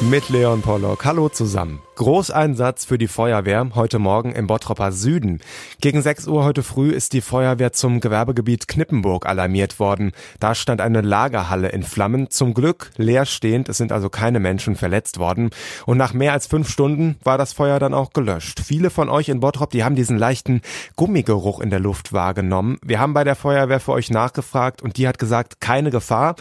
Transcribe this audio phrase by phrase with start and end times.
[0.00, 1.04] Mit Leon Pollock.
[1.04, 1.80] Hallo zusammen.
[1.96, 5.40] Großeinsatz für die Feuerwehr heute Morgen im Bottropper Süden.
[5.80, 10.12] Gegen 6 Uhr heute früh ist die Feuerwehr zum Gewerbegebiet Knippenburg alarmiert worden.
[10.38, 12.30] Da stand eine Lagerhalle in Flammen.
[12.30, 13.68] Zum Glück leerstehend.
[13.68, 15.50] Es sind also keine Menschen verletzt worden.
[15.84, 18.60] Und nach mehr als fünf Stunden war das Feuer dann auch gelöscht.
[18.64, 20.62] Viele von euch in Bottrop, die haben diesen leichten
[20.94, 22.78] Gummigeruch in der Luft wahrgenommen.
[22.84, 26.36] Wir haben bei der Feuerwehr für euch nachgefragt und die hat gesagt, keine Gefahr.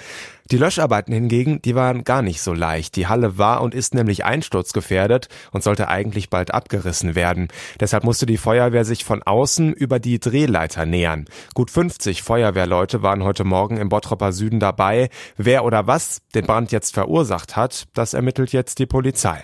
[0.49, 2.95] Die Löscharbeiten hingegen, die waren gar nicht so leicht.
[2.95, 7.49] Die Halle war und ist nämlich einsturzgefährdet und sollte eigentlich bald abgerissen werden.
[7.79, 11.25] Deshalb musste die Feuerwehr sich von außen über die Drehleiter nähern.
[11.53, 15.09] Gut 50 Feuerwehrleute waren heute Morgen im Bottropper Süden dabei.
[15.35, 19.43] Wer oder was den Brand jetzt verursacht hat, das ermittelt jetzt die Polizei.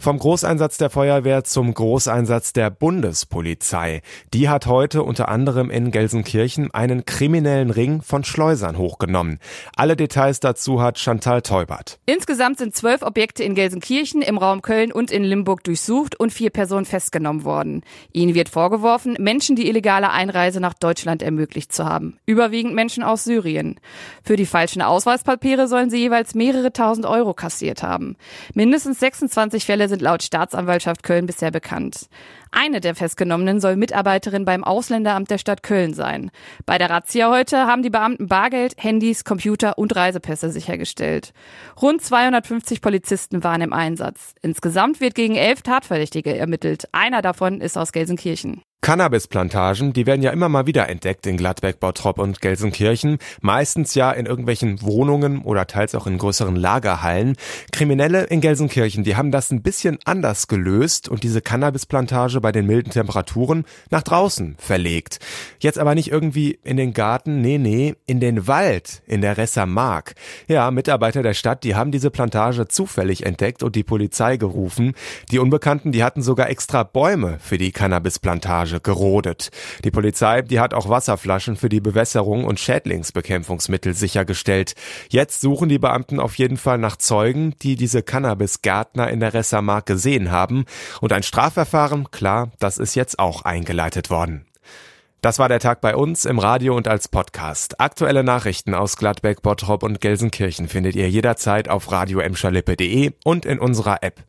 [0.00, 4.02] Vom Großeinsatz der Feuerwehr zum Großeinsatz der Bundespolizei.
[4.32, 9.40] Die hat heute unter anderem in Gelsenkirchen einen kriminellen Ring von Schleusern hochgenommen.
[9.74, 11.98] Alle Details dazu hat Chantal Teubert.
[12.06, 16.50] Insgesamt sind zwölf Objekte in Gelsenkirchen, im Raum Köln und in Limburg durchsucht und vier
[16.50, 17.82] Personen festgenommen worden.
[18.12, 22.18] Ihnen wird vorgeworfen, Menschen die illegale Einreise nach Deutschland ermöglicht zu haben.
[22.24, 23.80] Überwiegend Menschen aus Syrien.
[24.22, 28.14] Für die falschen Ausweispapiere sollen sie jeweils mehrere tausend Euro kassiert haben.
[28.54, 32.08] Mindestens 26 Fälle sind laut Staatsanwaltschaft Köln bisher bekannt.
[32.50, 36.30] Eine der Festgenommenen soll Mitarbeiterin beim Ausländeramt der Stadt Köln sein.
[36.66, 41.32] Bei der Razzia heute haben die Beamten Bargeld, Handys, Computer und Reisepässe sichergestellt.
[41.80, 44.34] Rund 250 Polizisten waren im Einsatz.
[44.42, 46.88] Insgesamt wird gegen elf Tatverdächtige ermittelt.
[46.92, 48.62] Einer davon ist aus Gelsenkirchen.
[48.88, 54.10] Cannabisplantagen, die werden ja immer mal wieder entdeckt in Gladbeck, Bottrop und Gelsenkirchen, meistens ja
[54.10, 57.36] in irgendwelchen Wohnungen oder teils auch in größeren Lagerhallen.
[57.70, 62.66] Kriminelle in Gelsenkirchen, die haben das ein bisschen anders gelöst und diese Cannabisplantage bei den
[62.66, 65.18] milden Temperaturen nach draußen verlegt.
[65.60, 70.14] Jetzt aber nicht irgendwie in den Garten, nee, nee, in den Wald in der Ressermark.
[70.46, 74.94] Ja, Mitarbeiter der Stadt, die haben diese Plantage zufällig entdeckt und die Polizei gerufen.
[75.30, 79.50] Die Unbekannten, die hatten sogar extra Bäume für die Cannabisplantage Gerodet.
[79.84, 84.74] Die Polizei, die hat auch Wasserflaschen für die Bewässerung und Schädlingsbekämpfungsmittel sichergestellt.
[85.08, 89.86] Jetzt suchen die Beamten auf jeden Fall nach Zeugen, die diese Cannabisgärtner in der Ressermark
[89.86, 90.64] gesehen haben.
[91.00, 94.44] Und ein Strafverfahren, klar, das ist jetzt auch eingeleitet worden.
[95.20, 97.80] Das war der Tag bei uns im Radio und als Podcast.
[97.80, 102.22] Aktuelle Nachrichten aus Gladbeck, Bottrop und Gelsenkirchen findet ihr jederzeit auf radio
[103.24, 104.22] und in unserer App.